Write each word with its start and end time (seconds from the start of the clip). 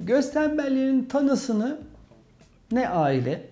Göz 0.00 0.32
tembelliğinin 0.32 1.04
tanısını 1.04 1.80
ne 2.72 2.88
aile 2.88 3.46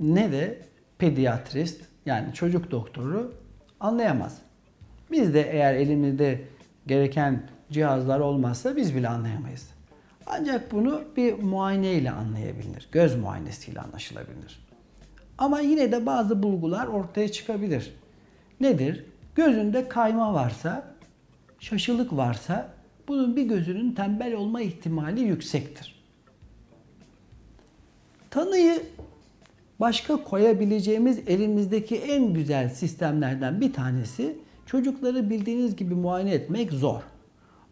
ne 0.00 0.32
de 0.32 0.58
pediatrist 0.98 1.80
yani 2.06 2.34
çocuk 2.34 2.70
doktoru 2.70 3.34
anlayamaz. 3.80 4.38
Biz 5.10 5.34
de 5.34 5.50
eğer 5.52 5.74
elimizde 5.74 6.40
gereken 6.86 7.42
cihazlar 7.70 8.20
olmazsa 8.20 8.76
biz 8.76 8.96
bile 8.96 9.08
anlayamayız. 9.08 9.68
Ancak 10.26 10.72
bunu 10.72 11.02
bir 11.16 11.38
muayene 11.38 11.92
ile 11.92 12.10
anlayabilir. 12.10 12.88
Göz 12.92 13.16
muayenesiyle 13.16 13.80
anlaşılabilir. 13.80 14.66
Ama 15.38 15.60
yine 15.60 15.92
de 15.92 16.06
bazı 16.06 16.42
bulgular 16.42 16.86
ortaya 16.86 17.32
çıkabilir. 17.32 17.94
Nedir? 18.60 19.04
Gözünde 19.34 19.88
kayma 19.88 20.34
varsa, 20.34 20.94
şaşılık 21.60 22.16
varsa 22.16 22.75
bunun 23.08 23.36
bir 23.36 23.42
gözünün 23.42 23.92
tembel 23.92 24.34
olma 24.34 24.60
ihtimali 24.60 25.20
yüksektir. 25.20 25.96
Tanıyı 28.30 28.82
başka 29.80 30.24
koyabileceğimiz 30.24 31.18
elimizdeki 31.26 31.96
en 31.96 32.34
güzel 32.34 32.68
sistemlerden 32.68 33.60
bir 33.60 33.72
tanesi 33.72 34.36
çocukları 34.66 35.30
bildiğiniz 35.30 35.76
gibi 35.76 35.94
muayene 35.94 36.34
etmek 36.34 36.72
zor. 36.72 37.02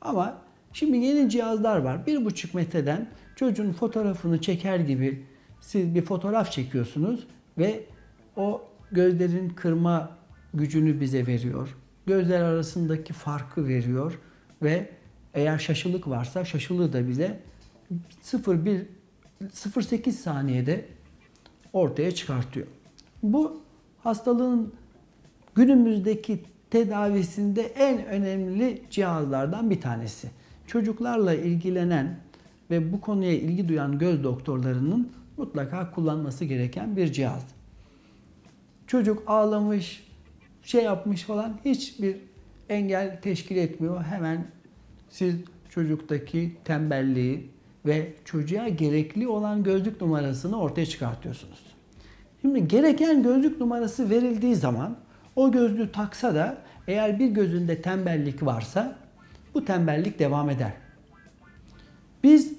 Ama 0.00 0.38
şimdi 0.72 0.96
yeni 0.96 1.30
cihazlar 1.30 1.78
var. 1.78 2.06
Bir 2.06 2.24
buçuk 2.24 2.54
metreden 2.54 3.08
çocuğun 3.36 3.72
fotoğrafını 3.72 4.40
çeker 4.40 4.78
gibi 4.78 5.24
siz 5.60 5.94
bir 5.94 6.02
fotoğraf 6.02 6.52
çekiyorsunuz 6.52 7.26
ve 7.58 7.84
o 8.36 8.62
gözlerin 8.92 9.48
kırma 9.48 10.10
gücünü 10.54 11.00
bize 11.00 11.26
veriyor. 11.26 11.76
Gözler 12.06 12.40
arasındaki 12.40 13.12
farkı 13.12 13.68
veriyor 13.68 14.18
ve 14.62 14.88
eğer 15.34 15.58
şaşılık 15.58 16.08
varsa 16.08 16.44
şaşılığı 16.44 16.92
da 16.92 17.08
bize 17.08 17.40
0,1 18.22 18.84
0,8 19.42 20.10
saniyede 20.10 20.84
ortaya 21.72 22.14
çıkartıyor. 22.14 22.66
Bu 23.22 23.62
hastalığın 24.02 24.74
günümüzdeki 25.54 26.42
tedavisinde 26.70 27.62
en 27.62 28.06
önemli 28.06 28.82
cihazlardan 28.90 29.70
bir 29.70 29.80
tanesi. 29.80 30.30
Çocuklarla 30.66 31.34
ilgilenen 31.34 32.16
ve 32.70 32.92
bu 32.92 33.00
konuya 33.00 33.32
ilgi 33.32 33.68
duyan 33.68 33.98
göz 33.98 34.24
doktorlarının 34.24 35.12
mutlaka 35.36 35.90
kullanması 35.90 36.44
gereken 36.44 36.96
bir 36.96 37.12
cihaz. 37.12 37.46
Çocuk 38.86 39.22
ağlamış, 39.26 40.06
şey 40.62 40.84
yapmış 40.84 41.22
falan 41.22 41.58
hiçbir 41.64 42.16
engel 42.68 43.20
teşkil 43.22 43.56
etmiyor. 43.56 44.02
Hemen 44.04 44.46
siz 45.10 45.34
çocuktaki 45.70 46.56
tembelliği 46.64 47.50
ve 47.86 48.14
çocuğa 48.24 48.68
gerekli 48.68 49.28
olan 49.28 49.62
gözlük 49.62 50.00
numarasını 50.00 50.60
ortaya 50.60 50.86
çıkartıyorsunuz. 50.86 51.58
Şimdi 52.40 52.68
gereken 52.68 53.22
gözlük 53.22 53.60
numarası 53.60 54.10
verildiği 54.10 54.54
zaman 54.54 54.96
o 55.36 55.52
gözlüğü 55.52 55.92
taksa 55.92 56.34
da 56.34 56.58
eğer 56.88 57.18
bir 57.18 57.28
gözünde 57.28 57.82
tembellik 57.82 58.46
varsa 58.46 58.96
bu 59.54 59.64
tembellik 59.64 60.18
devam 60.18 60.50
eder. 60.50 60.72
Biz 62.22 62.52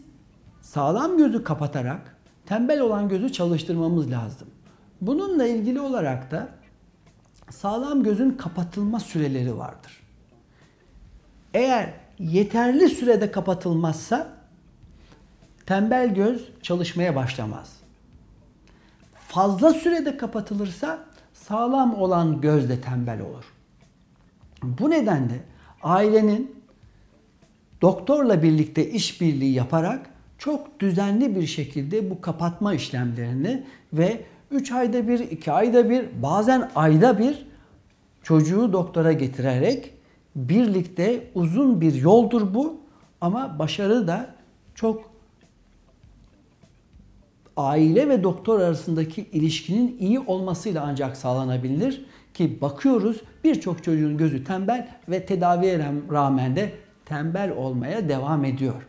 sağlam 0.62 1.18
gözü 1.18 1.44
kapatarak 1.44 2.18
tembel 2.46 2.80
olan 2.80 3.10
gözü 3.10 3.32
çalıştırmamız 3.32 4.12
lazım. 4.12 4.48
Bununla 5.02 5.48
ilgili 5.48 5.80
olarak 5.80 6.32
da 6.32 6.50
sağlam 7.50 8.04
gözün 8.04 8.32
kapatılma 8.32 9.00
süreleri 9.00 9.58
vardır. 9.58 10.02
Eğer 11.54 11.94
yeterli 12.20 12.90
sürede 12.90 13.32
kapatılmazsa 13.32 14.28
tembel 15.66 16.16
göz 16.16 16.50
çalışmaya 16.62 17.16
başlamaz. 17.16 17.74
Fazla 19.28 19.74
sürede 19.74 20.18
kapatılırsa 20.18 21.06
sağlam 21.34 21.96
olan 21.96 22.42
göz 22.42 22.70
de 22.70 22.82
tembel 22.82 23.22
olur. 23.22 23.54
Bu 24.64 24.90
nedenle 24.90 25.40
ailenin 25.84 26.56
doktorla 27.82 28.44
birlikte 28.44 28.90
işbirliği 28.90 29.54
yaparak 29.54 30.10
çok 30.38 30.80
düzenli 30.80 31.36
bir 31.36 31.48
şekilde 31.48 32.10
bu 32.10 32.22
kapatma 32.22 32.74
işlemlerini 32.74 33.64
ve 33.94 34.26
3 34.52 34.72
ayda 34.72 35.08
bir, 35.08 35.20
2 35.20 35.52
ayda 35.52 35.90
bir, 35.90 36.06
bazen 36.22 36.72
ayda 36.76 37.20
bir 37.20 37.46
çocuğu 38.24 38.74
doktora 38.74 39.14
getirerek 39.14 39.95
birlikte 40.36 41.32
uzun 41.36 41.82
bir 41.82 41.94
yoldur 41.94 42.54
bu 42.54 42.78
ama 43.22 43.60
başarı 43.60 44.08
da 44.08 44.36
çok 44.76 45.12
aile 47.58 48.10
ve 48.10 48.24
doktor 48.24 48.60
arasındaki 48.60 49.22
ilişkinin 49.22 49.98
iyi 50.00 50.20
olmasıyla 50.20 50.84
ancak 50.88 51.18
sağlanabilir 51.18 52.06
ki 52.34 52.62
bakıyoruz 52.62 53.22
birçok 53.44 53.84
çocuğun 53.84 54.18
gözü 54.18 54.44
tembel 54.44 54.88
ve 55.10 55.26
tedaviye 55.26 55.80
rağmen 56.12 56.56
de 56.56 56.72
tembel 57.06 57.52
olmaya 57.52 58.10
devam 58.10 58.46
ediyor. 58.46 58.88